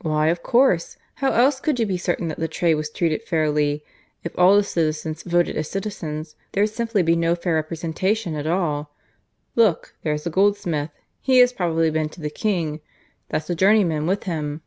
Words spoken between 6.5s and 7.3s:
there'd simply be